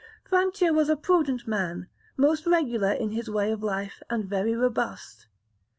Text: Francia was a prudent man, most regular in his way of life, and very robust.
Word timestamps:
Francia 0.27 0.73
was 0.73 0.89
a 0.89 0.95
prudent 0.95 1.47
man, 1.47 1.87
most 2.17 2.47
regular 2.47 2.91
in 2.91 3.11
his 3.11 3.29
way 3.29 3.51
of 3.51 3.61
life, 3.61 4.01
and 4.09 4.25
very 4.25 4.55
robust. 4.55 5.27